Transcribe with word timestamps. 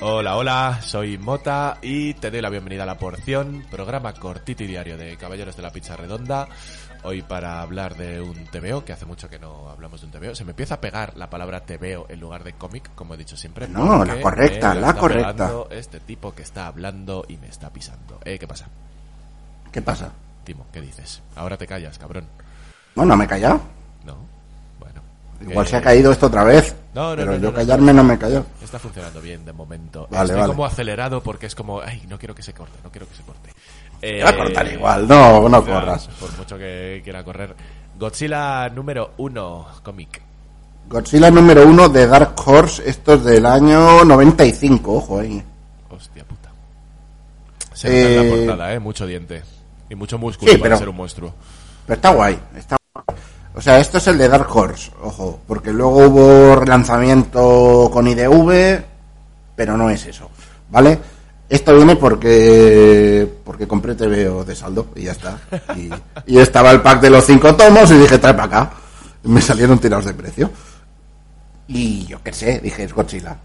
Hola, 0.00 0.36
hola, 0.36 0.78
soy 0.82 1.18
Mota 1.18 1.78
y 1.82 2.14
te 2.14 2.30
doy 2.30 2.40
la 2.40 2.48
bienvenida 2.48 2.84
a 2.84 2.86
La 2.86 2.98
Porción, 2.98 3.64
programa 3.70 4.12
cortito 4.12 4.62
y 4.62 4.68
diario 4.68 4.96
de 4.96 5.16
Caballeros 5.16 5.56
de 5.56 5.62
la 5.62 5.72
Pizza 5.72 5.96
Redonda. 5.96 6.48
Hoy 7.02 7.22
para 7.22 7.60
hablar 7.60 7.96
de 7.96 8.20
un 8.20 8.46
TVO, 8.46 8.84
que 8.84 8.92
hace 8.92 9.06
mucho 9.06 9.28
que 9.28 9.38
no 9.38 9.68
hablamos 9.68 10.00
de 10.00 10.06
un 10.06 10.12
TVO. 10.12 10.34
Se 10.34 10.44
me 10.44 10.50
empieza 10.50 10.76
a 10.76 10.80
pegar 10.80 11.16
la 11.16 11.28
palabra 11.28 11.64
TVO 11.64 12.06
en 12.08 12.20
lugar 12.20 12.44
de 12.44 12.52
cómic, 12.52 12.94
como 12.94 13.14
he 13.14 13.16
dicho 13.16 13.36
siempre. 13.36 13.66
No, 13.66 14.04
la 14.04 14.20
correcta, 14.20 14.74
la 14.74 14.94
correcta. 14.94 15.52
Este 15.70 15.98
tipo 15.98 16.32
que 16.32 16.42
está 16.42 16.68
hablando 16.68 17.24
y 17.28 17.38
me 17.38 17.48
está 17.48 17.70
pisando. 17.70 18.20
Eh, 18.24 18.38
¿qué 18.38 18.46
pasa? 18.46 18.68
¿Qué 19.72 19.82
pasa? 19.82 20.12
Timo, 20.44 20.66
¿qué 20.72 20.80
dices? 20.80 21.22
Ahora 21.34 21.56
te 21.56 21.66
callas, 21.66 21.98
cabrón. 21.98 22.28
Bueno, 22.94 23.16
me 23.16 23.24
he 23.24 23.28
callado. 23.28 23.75
No, 24.06 24.16
bueno. 24.80 25.00
Igual 25.40 25.64
Que- 25.66 25.70
se 25.70 25.76
ha 25.76 25.82
caído 25.82 26.12
esto 26.12 26.26
otra 26.26 26.44
vez. 26.44 26.74
No, 26.94 27.10
no, 27.10 27.16
pero 27.16 27.32
no, 27.32 27.38
yo 27.38 27.52
callarme 27.52 27.92
no, 27.92 28.02
me 28.04 28.14
he 28.14 28.18
callado. 28.18 28.46
Está 28.62 28.78
funcionando 28.78 29.20
bien 29.20 29.44
de 29.44 29.52
momento. 29.52 30.06
Vale, 30.10 30.24
Estoy 30.24 30.40
vale. 30.40 30.52
como 30.52 30.64
acelerado 30.64 31.22
porque 31.22 31.46
es 31.46 31.54
como, 31.54 31.80
ay, 31.80 32.02
no 32.08 32.18
quiero 32.18 32.34
que 32.34 32.42
se 32.42 32.54
corte, 32.54 32.78
no 32.82 32.90
quiero 32.90 33.06
que 33.08 33.14
se 33.16 33.22
corte. 33.22 33.50
Eh, 34.00 34.22
va 34.22 34.30
a 34.30 34.36
cortar 34.36 34.66
igual. 34.72 35.06
No, 35.08 35.48
no 35.48 35.64
corras. 35.64 36.06
Por 36.20 36.36
mucho 36.38 36.56
que 36.56 37.00
quiera 37.04 37.22
correr. 37.24 37.54
Godzilla 37.98 38.68
número 38.70 39.12
uno, 39.18 39.66
cómic. 39.82 40.22
Godzilla 40.88 41.30
número 41.30 41.66
uno 41.66 41.88
de 41.88 42.06
Dark 42.06 42.34
Horse. 42.44 42.88
Esto 42.88 43.14
es 43.14 43.24
del 43.24 43.44
año 43.46 44.04
95. 44.04 44.94
Ojo 44.96 45.20
ahí. 45.20 45.42
Hostia 45.90 46.24
puta. 46.24 46.50
Se 47.72 47.88
nota 47.88 47.98
en 47.98 48.16
la 48.16 48.22
Eh, 48.22 48.36
portada, 48.46 48.74
eh, 48.74 48.78
mucho 48.78 49.06
diente. 49.06 49.42
Y 49.90 49.94
mucho 49.94 50.18
músculo 50.18 50.50
Sí, 50.52 50.58
para 50.58 50.70
pero- 50.70 50.78
ser 50.78 50.88
un 50.88 50.96
monstruo. 50.96 51.34
Pero 51.86 51.94
está 51.96 52.10
guay. 52.10 52.34
Está 52.56 52.76
guay. 52.76 52.85
O 53.56 53.62
sea, 53.62 53.80
esto 53.80 53.96
es 53.96 54.06
el 54.06 54.18
de 54.18 54.28
Dark 54.28 54.54
Horse. 54.54 54.92
Ojo. 55.02 55.40
Porque 55.46 55.72
luego 55.72 56.06
hubo 56.06 56.56
relanzamiento 56.56 57.88
con 57.90 58.06
IDV. 58.06 58.84
Pero 59.56 59.78
no 59.78 59.88
es 59.88 60.04
eso. 60.04 60.30
¿Vale? 60.70 60.98
Esto 61.48 61.74
viene 61.74 61.96
porque 61.96 63.26
porque 63.44 63.66
compré 63.66 63.94
TVO 63.94 64.44
de 64.44 64.54
saldo 64.54 64.88
y 64.94 65.04
ya 65.04 65.12
está. 65.12 65.38
Y, 66.26 66.38
estaba 66.38 66.70
el 66.70 66.82
pack 66.82 67.00
de 67.00 67.10
los 67.10 67.24
cinco 67.24 67.54
tomos 67.54 67.90
y 67.92 67.94
dije, 67.94 68.18
trae 68.18 68.34
para 68.34 68.44
acá. 68.44 68.70
Me 69.22 69.40
salieron 69.40 69.78
tirados 69.78 70.04
de 70.04 70.14
precio. 70.14 70.50
Y 71.68 72.04
yo 72.06 72.22
qué 72.22 72.32
sé, 72.32 72.60
dije, 72.62 72.84
es 72.84 72.92
Godzilla. 72.92 73.36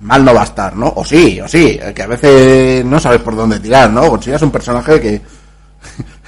Mal 0.00 0.24
no 0.24 0.34
va 0.34 0.40
a 0.40 0.44
estar, 0.44 0.74
¿no? 0.74 0.92
O 0.96 1.04
sí, 1.04 1.40
o 1.40 1.46
sí, 1.46 1.78
que 1.94 2.02
a 2.02 2.06
veces 2.06 2.84
no 2.84 2.98
sabes 2.98 3.20
por 3.20 3.36
dónde 3.36 3.60
tirar, 3.60 3.90
¿no? 3.90 4.10
Godzilla 4.10 4.36
es 4.36 4.42
un 4.42 4.50
personaje 4.50 5.00
que, 5.00 5.20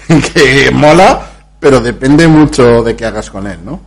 que 0.35 0.71
mola, 0.71 1.36
pero 1.61 1.81
depende 1.81 2.27
mucho 2.29 2.83
de 2.83 2.95
qué 2.97 3.07
hagas 3.07 3.31
con 3.31 3.47
él, 3.47 3.59
¿no? 3.65 3.81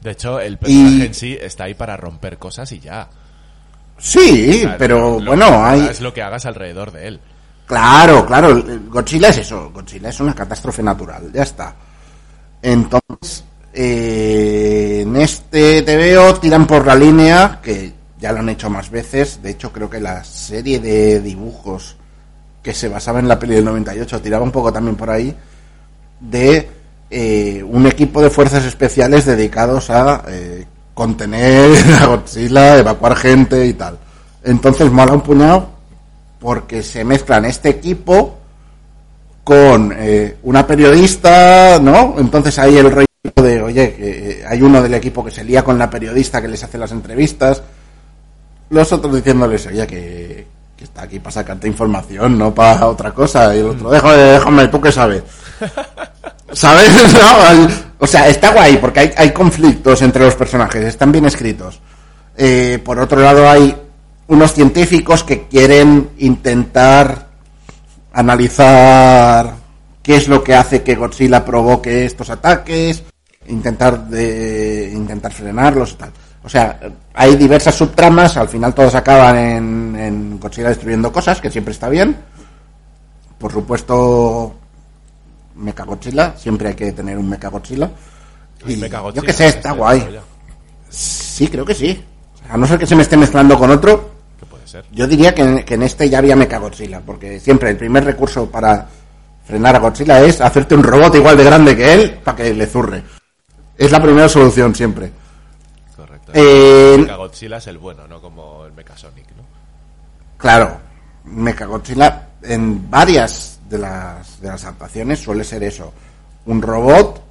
De 0.00 0.12
hecho, 0.12 0.40
el 0.40 0.56
personaje 0.58 0.94
Y- 0.96 1.02
en 1.02 1.14
sí 1.14 1.38
está 1.40 1.64
ahí 1.64 1.74
para 1.74 1.96
romper 1.96 2.38
cosas 2.38 2.70
y 2.72 2.80
ya. 2.80 3.08
Sí, 3.98 4.62
O 4.64 4.68
sea, 4.68 4.78
pero 4.78 5.20
bueno, 5.20 5.64
hay... 5.64 5.80
Es 5.90 6.00
lo 6.00 6.12
que 6.14 6.22
hagas 6.22 6.46
alrededor 6.46 6.90
de 6.90 7.06
él. 7.08 7.20
Claro, 7.66 8.24
claro, 8.26 8.62
Godzilla 8.88 9.28
es 9.28 9.38
eso, 9.38 9.70
Godzilla 9.72 10.08
es 10.08 10.18
una 10.20 10.34
catástrofe 10.34 10.82
natural, 10.82 11.30
ya 11.32 11.42
está. 11.42 11.74
Entonces, 12.62 13.44
eh, 13.72 15.00
en 15.02 15.16
este 15.16 15.82
TVO 15.82 16.34
tiran 16.40 16.66
por 16.66 16.86
la 16.86 16.94
línea, 16.96 17.60
que 17.62 17.92
ya 18.18 18.32
lo 18.32 18.40
han 18.40 18.48
hecho 18.48 18.68
más 18.70 18.90
veces, 18.90 19.40
de 19.42 19.50
hecho 19.50 19.70
creo 19.72 19.88
que 19.88 20.00
la 20.00 20.24
serie 20.24 20.80
de 20.80 21.20
dibujos 21.20 21.96
que 22.62 22.74
se 22.74 22.88
basaba 22.88 23.20
en 23.20 23.28
la 23.28 23.38
peli 23.38 23.54
del 23.54 23.64
98 23.66 24.20
tiraba 24.20 24.42
un 24.44 24.50
poco 24.50 24.72
también 24.72 24.96
por 24.96 25.10
ahí, 25.10 25.34
de 26.20 26.68
eh, 27.12 27.60
un 27.66 27.88
equipo 27.88 28.22
de 28.22 28.30
fuerzas 28.30 28.64
especiales 28.64 29.24
dedicados 29.24 29.90
a 29.90 30.22
eh, 30.28 30.64
contener 30.94 31.70
a 32.00 32.06
Godzilla, 32.06 32.78
evacuar 32.78 33.16
gente 33.16 33.66
y 33.66 33.72
tal. 33.72 33.98
Entonces 34.44 34.92
mola 34.92 35.12
un 35.12 35.20
puñado 35.20 35.70
porque 36.38 36.84
se 36.84 37.04
mezclan 37.04 37.44
este 37.46 37.68
equipo 37.68 38.38
con 39.42 39.92
eh, 39.96 40.36
una 40.44 40.64
periodista, 40.64 41.80
¿no? 41.82 42.14
Entonces 42.18 42.56
hay 42.60 42.78
el 42.78 42.90
rollo 42.90 43.06
de, 43.34 43.60
oye, 43.60 44.44
hay 44.48 44.62
uno 44.62 44.80
del 44.80 44.94
equipo 44.94 45.24
que 45.24 45.32
se 45.32 45.42
lía 45.42 45.64
con 45.64 45.78
la 45.78 45.90
periodista 45.90 46.40
que 46.40 46.48
les 46.48 46.62
hace 46.62 46.78
las 46.78 46.92
entrevistas, 46.92 47.60
los 48.70 48.92
otros 48.92 49.16
diciéndoles, 49.16 49.66
oye, 49.66 49.86
que, 49.86 50.46
que 50.76 50.84
está 50.84 51.02
aquí 51.02 51.18
para 51.18 51.32
sacarte 51.32 51.66
información, 51.66 52.38
no 52.38 52.54
para 52.54 52.86
otra 52.86 53.12
cosa, 53.12 53.54
y 53.54 53.58
el 53.58 53.66
otro, 53.66 53.90
déjame, 53.90 54.16
déjame, 54.16 54.68
tú 54.68 54.80
qué 54.80 54.92
sabes. 54.92 55.24
¿Sabes? 56.52 56.90
No, 57.12 57.68
o 57.98 58.06
sea, 58.06 58.28
está 58.28 58.50
guay 58.52 58.78
porque 58.78 59.00
hay, 59.00 59.10
hay 59.16 59.30
conflictos 59.30 60.00
entre 60.02 60.24
los 60.24 60.34
personajes, 60.34 60.84
están 60.84 61.12
bien 61.12 61.26
escritos. 61.26 61.80
Eh, 62.36 62.80
por 62.82 62.98
otro 62.98 63.20
lado, 63.20 63.48
hay 63.48 63.76
unos 64.28 64.54
científicos 64.54 65.22
que 65.22 65.46
quieren 65.48 66.10
intentar 66.18 67.28
analizar 68.12 69.54
qué 70.02 70.16
es 70.16 70.28
lo 70.28 70.42
que 70.42 70.54
hace 70.54 70.82
que 70.82 70.94
Godzilla 70.94 71.44
provoque 71.44 72.06
estos 72.06 72.30
ataques, 72.30 73.02
intentar 73.48 74.06
de 74.06 74.90
intentar 74.94 75.32
frenarlos 75.32 75.92
y 75.92 75.94
tal. 75.96 76.12
O 76.42 76.48
sea, 76.48 76.80
hay 77.12 77.36
diversas 77.36 77.74
subtramas, 77.74 78.38
al 78.38 78.48
final 78.48 78.72
todas 78.72 78.94
acaban 78.94 79.36
en, 79.36 79.96
en 79.96 80.40
Godzilla 80.40 80.68
destruyendo 80.70 81.12
cosas, 81.12 81.40
que 81.40 81.50
siempre 81.50 81.72
está 81.72 81.90
bien. 81.90 82.16
Por 83.38 83.52
supuesto, 83.52 84.54
Mecha 85.60 85.84
Godzilla, 85.84 86.34
siempre 86.36 86.68
hay 86.68 86.74
que 86.74 86.92
tener 86.92 87.16
un 87.18 87.28
Mecha 87.28 87.48
Godzilla. 87.48 87.90
Ay, 88.66 88.74
Y 88.74 88.76
me 88.76 88.88
cago, 88.90 89.12
yo 89.12 89.22
qué 89.22 89.32
sé, 89.32 89.46
está 89.48 89.72
guay. 89.72 90.18
Sí, 90.88 91.48
creo 91.48 91.64
que 91.64 91.74
sí. 91.74 92.04
A 92.48 92.56
no 92.56 92.66
ser 92.66 92.78
que 92.78 92.86
se 92.86 92.96
me 92.96 93.02
esté 93.02 93.16
mezclando 93.16 93.56
con 93.58 93.70
otro, 93.70 94.10
¿Qué 94.38 94.46
puede 94.46 94.66
ser? 94.66 94.84
yo 94.90 95.06
diría 95.06 95.34
que 95.34 95.42
en, 95.42 95.62
que 95.64 95.74
en 95.74 95.82
este 95.82 96.08
ya 96.10 96.18
había 96.18 96.34
Mecha 96.36 96.58
Godzilla, 96.58 97.00
porque 97.00 97.38
siempre 97.38 97.70
el 97.70 97.76
primer 97.76 98.04
recurso 98.04 98.50
para 98.50 98.86
frenar 99.44 99.76
a 99.76 99.78
Godzilla 99.78 100.20
es 100.22 100.40
hacerte 100.40 100.74
un 100.74 100.82
robot 100.82 101.14
igual 101.14 101.36
de 101.36 101.44
grande 101.44 101.76
que 101.76 101.92
él 101.92 102.18
para 102.24 102.36
que 102.36 102.52
le 102.54 102.66
zurre. 102.66 103.02
Es 103.76 103.90
la 103.92 104.02
primera 104.02 104.28
solución 104.28 104.74
siempre. 104.74 105.10
Correcto. 105.96 106.32
Eh, 106.34 106.96
Mecha 106.98 107.16
Godzilla 107.16 107.56
es 107.58 107.66
el 107.68 107.78
bueno, 107.78 108.06
no 108.08 108.20
como 108.20 108.64
el 108.66 108.72
Mechasonic, 108.72 109.26
¿no? 109.36 109.44
Claro, 110.36 110.80
Mecha 111.24 111.66
Godzilla 111.66 112.28
en 112.42 112.90
varias 112.90 113.59
de 113.70 113.78
las, 113.78 114.40
de 114.40 114.48
las 114.48 114.64
adaptaciones 114.64 115.20
suele 115.20 115.44
ser 115.44 115.62
eso. 115.62 115.92
Un 116.46 116.60
robot 116.60 117.22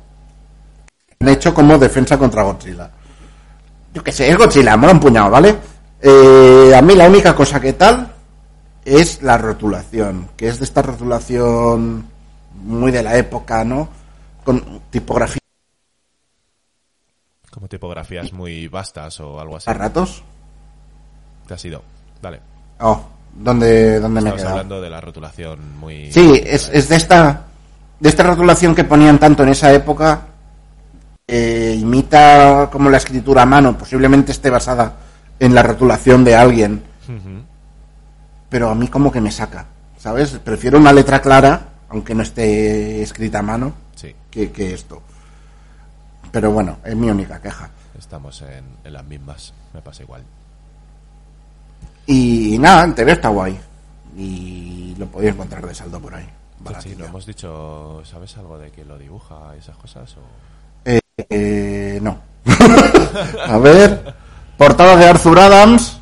hecho 1.20 1.54
como 1.54 1.78
defensa 1.78 2.18
contra 2.18 2.44
Godzilla. 2.44 2.90
Yo 3.94 4.04
qué 4.04 4.12
sé, 4.12 4.30
es 4.30 4.38
Godzilla, 4.38 4.78
mola 4.78 4.94
un 4.94 5.00
puñado, 5.00 5.30
¿vale? 5.30 5.56
Eh, 6.02 6.74
a 6.76 6.82
mí 6.82 6.96
la 6.96 7.08
única 7.08 7.36
cosa 7.36 7.60
que 7.60 7.74
tal 7.74 8.14
es 8.86 9.22
la 9.22 9.38
rotulación, 9.38 10.30
que 10.38 10.48
es 10.48 10.60
de 10.60 10.66
esta 10.66 10.82
rotulación 10.82 12.06
muy 12.64 12.92
de 12.92 13.04
la 13.04 13.18
época, 13.18 13.66
¿no? 13.66 13.90
Con 14.46 14.82
tipografía 14.90 15.40
Como 17.52 17.68
tipografías 17.68 18.32
muy 18.32 18.68
vastas 18.70 19.20
o 19.20 19.40
algo 19.42 19.58
así. 19.58 19.70
a 19.70 19.74
ratos. 19.74 20.24
Te 21.48 21.54
has 21.56 21.66
ido. 21.66 21.84
Dale. 22.22 22.40
Oh, 22.80 23.02
¿dónde, 23.36 24.00
dónde 24.00 24.22
me 24.22 24.30
he 24.30 24.34
quedado? 24.34 24.50
hablando 24.52 24.82
de 24.82 24.90
la 24.90 25.02
rotulación 25.02 25.78
muy... 25.80 26.12
Sí, 26.12 26.42
es, 26.46 26.70
es 26.74 26.90
de 26.90 26.96
esta 26.96 27.46
de 28.00 28.08
esta 28.10 28.24
rotulación 28.24 28.74
que 28.74 28.86
ponían 28.86 29.20
tanto 29.20 29.44
en 29.44 29.50
esa 29.50 29.74
época. 29.74 30.22
eh, 31.28 31.76
imita 31.80 32.70
como 32.72 32.90
la 32.90 32.98
escritura 32.98 33.42
a 33.44 33.46
mano, 33.46 33.78
posiblemente 33.78 34.32
esté 34.32 34.50
basada 34.50 34.94
en 35.40 35.54
la 35.54 35.62
rotulación 35.64 36.24
de 36.24 36.36
alguien, 36.36 36.82
Ujú. 37.08 37.44
pero 38.50 38.70
a 38.70 38.76
mí 38.76 38.88
como 38.88 39.12
que 39.12 39.22
me 39.22 39.32
saca, 39.32 39.66
¿sabes? 39.98 40.32
Prefiero 40.44 40.78
una 40.80 40.92
letra 40.94 41.22
clara, 41.22 41.62
aunque 41.90 42.16
no 42.16 42.24
esté 42.24 43.02
escrita 43.02 43.40
a 43.40 43.44
mano, 43.44 43.74
Sí, 43.96 44.16
que, 44.32 44.50
que 44.52 44.74
esto. 44.74 45.02
Pero 46.32 46.52
bueno, 46.52 46.78
es 46.86 46.96
mi 46.96 47.10
única 47.10 47.40
queja. 47.42 47.70
estamos 47.98 48.42
en, 48.44 48.64
en 48.84 48.94
las 48.94 49.04
mismas. 49.06 49.54
Me 49.74 49.82
pasa 49.82 50.04
igual. 50.04 50.24
Y, 52.12 52.58
nada, 52.58 52.86
el 52.86 52.96
TV 52.96 53.12
está 53.12 53.30
guay. 53.30 53.56
Y 54.18 54.96
lo 54.98 55.06
podía 55.06 55.30
encontrar 55.30 55.64
de 55.68 55.76
saldo 55.76 56.00
por 56.00 56.16
ahí. 56.16 56.28
Sí, 56.82 56.96
no 56.98 57.06
hemos 57.06 57.24
dicho... 57.24 58.02
¿Sabes 58.04 58.36
algo 58.38 58.58
de 58.58 58.72
quién 58.72 58.88
lo 58.88 58.98
dibuja 58.98 59.56
esas 59.56 59.78
cosas? 59.78 60.18
O... 60.18 60.22
Eh, 61.30 62.02
A 63.48 63.58
ver, 63.60 64.16
portada 64.58 64.96
de 64.96 65.06
Arthur 65.06 65.38
Adams, 65.38 66.00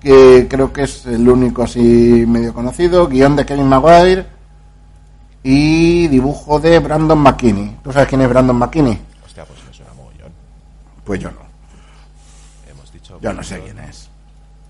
que 0.00 0.46
creo 0.50 0.70
que 0.70 0.82
es 0.82 1.06
el 1.06 1.26
único 1.26 1.62
así 1.62 2.24
medio 2.28 2.52
conocido, 2.52 3.08
guion 3.08 3.36
de 3.36 3.46
Kevin 3.46 3.68
Maguire 3.68 4.26
y 5.42 6.08
dibujo 6.08 6.60
de 6.60 6.78
Brandon 6.80 7.18
McKinney. 7.18 7.78
¿Tú 7.82 7.90
sabes 7.90 8.08
quién 8.08 8.20
es 8.20 8.28
Brandon 8.28 8.56
McKinney? 8.56 9.00
Hostia, 9.24 9.46
pues 9.46 9.64
me 9.66 9.72
suena 9.72 9.94
mogollón. 9.94 10.32
Pues 11.04 11.20
yo 11.20 11.30
no, 11.30 11.40
Hemos 12.70 12.92
dicho. 12.92 13.18
yo 13.22 13.32
no 13.32 13.42
sé 13.42 13.60
quién 13.60 13.78
es. 13.78 14.10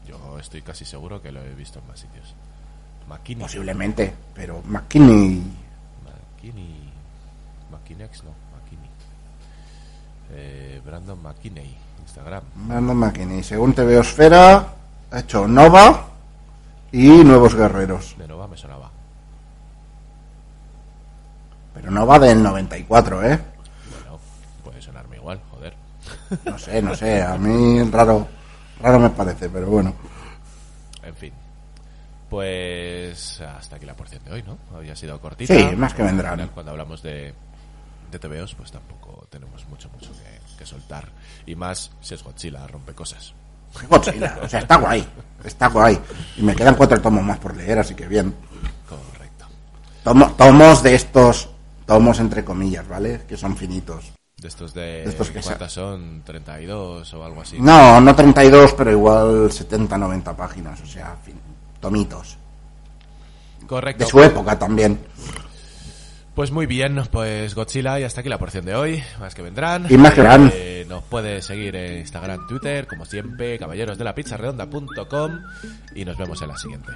Yo 0.06 0.39
estoy 0.39 0.62
casi 0.62 0.85
seguro 0.85 1.21
que 1.23 1.33
lo 1.33 1.43
he 1.43 1.55
visto 1.55 1.79
en 1.79 1.87
más 1.87 2.01
sitios. 2.01 2.35
McKinney. 3.09 3.43
Posiblemente, 3.43 4.15
pero 4.35 4.62
McKinney... 4.65 5.43
McKinney. 6.05 6.93
McKinex, 7.71 8.25
no. 8.25 8.31
McKinney. 8.55 8.91
Eh, 10.33 10.81
Brandon 10.85 11.23
McKinney. 11.23 11.77
Instagram. 12.03 12.43
Brandon 12.55 12.97
McKinney, 12.97 13.43
según 13.43 13.75
TV 13.75 13.99
Osfera, 13.99 14.67
ha 15.11 15.19
hecho 15.19 15.49
Nova 15.49 16.07
y 16.93 17.09
Nuevos 17.25 17.55
Guerreros. 17.55 18.15
De 18.19 18.29
Nova 18.29 18.47
me 18.47 18.57
sonaba. 18.57 18.91
Pero 21.75 21.91
Nova 21.91 22.19
del 22.19 22.43
94, 22.43 23.23
¿eh? 23.25 23.41
Bueno, 23.91 24.19
puede 24.62 24.81
sonarme 24.81 25.17
igual, 25.17 25.41
joder. 25.50 25.75
No 26.45 26.59
sé, 26.59 26.81
no 26.81 26.95
sé, 26.95 27.23
a 27.23 27.37
mí 27.37 27.83
raro, 27.91 28.29
raro 28.81 28.99
me 28.99 29.11
parece, 29.11 29.49
pero 29.49 29.67
bueno. 29.67 29.94
En 31.03 31.15
fin. 31.15 31.32
Pues 32.31 33.41
hasta 33.41 33.76
aquí 33.76 33.87
la 33.87 33.94
porción 33.94 34.25
de 34.25 34.32
hoy, 34.32 34.43
¿no? 34.43 34.59
Había 34.76 34.97
sido 34.97 35.21
cortita. 35.21 35.55
Sí, 35.55 35.76
más 35.76 35.94
que 35.94 36.03
vendrán. 36.03 36.35
Final, 36.35 36.50
Cuando 36.50 36.73
hablamos 36.73 37.03
de, 37.03 37.35
de 38.11 38.19
TVOs, 38.19 38.55
pues 38.55 38.73
tampoco 38.73 39.26
tenemos 39.31 39.65
mucho, 39.69 39.88
mucho 39.91 40.11
que, 40.12 40.56
que 40.59 40.67
soltar. 40.67 41.09
Y 41.47 41.55
más 41.55 41.91
si 42.00 42.15
es 42.15 42.23
Godzilla, 42.25 42.67
rompe 42.67 42.93
cosas. 42.94 43.35
Godzilla, 43.88 44.38
o 44.43 44.49
sea, 44.49 44.61
está 44.61 44.76
guay, 44.76 45.06
está 45.44 45.69
guay. 45.69 45.99
Y 46.37 46.43
me 46.43 46.55
quedan 46.55 46.75
cuatro 46.76 47.00
tomos 47.00 47.23
más 47.25 47.38
por 47.38 47.56
leer, 47.56 47.79
así 47.79 47.94
que 47.94 48.06
bien. 48.06 48.35
Correcto. 48.88 49.47
Tomo- 50.05 50.32
tomos 50.37 50.82
de 50.82 50.94
estos, 50.94 51.49
tomos 51.87 52.19
entre 52.21 52.44
comillas, 52.44 52.87
¿vale? 52.88 53.23
Que 53.29 53.37
son 53.37 53.56
finitos. 53.56 54.12
De 54.44 54.49
estos 54.49 54.75
de... 54.75 54.82
De 54.82 55.05
estos 55.05 55.31
que 55.31 55.41
¿Cuántas 55.41 55.73
son? 55.73 56.23
¿32 56.23 57.14
o 57.14 57.25
algo 57.25 57.41
así? 57.41 57.58
No, 57.58 57.99
no 57.99 58.14
32, 58.14 58.75
pero 58.75 58.91
igual 58.91 59.50
70, 59.50 59.96
90 59.96 60.37
páginas, 60.37 60.82
o 60.82 60.87
sea, 60.87 61.17
fin, 61.25 61.41
tomitos. 61.81 62.37
Correcto. 63.67 64.05
De 64.05 64.11
su 64.11 64.23
época 64.23 64.58
también. 64.58 64.99
Pues 66.35 66.50
muy 66.50 66.67
bien, 66.67 67.02
pues 67.11 67.55
Godzilla 67.55 67.99
y 67.99 68.02
hasta 68.02 68.20
aquí 68.20 68.29
la 68.29 68.37
porción 68.37 68.67
de 68.67 68.75
hoy, 68.75 69.02
más 69.19 69.35
que 69.35 69.41
vendrán. 69.41 69.87
Y 69.88 69.96
más 69.96 70.12
que 70.12 70.20
vendrán. 70.20 70.52
Eh, 70.55 70.85
nos 70.90 71.02
puedes 71.05 71.47
seguir 71.47 71.75
en 71.76 72.00
Instagram, 72.00 72.47
Twitter, 72.47 72.87
como 72.87 73.06
siempre, 73.06 73.58
caballeros 73.58 73.97
de 73.97 74.05
la 74.05 74.14
pizza 74.14 74.37
redonda.com 74.37 75.40
y 75.94 76.05
nos 76.05 76.19
vemos 76.19 76.43
en 76.43 76.49
la 76.49 76.58
siguiente. 76.58 76.93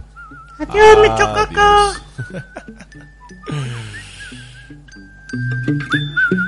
Adiós, 0.58 0.98
mi 1.00 1.08
chocaca. 1.16 1.92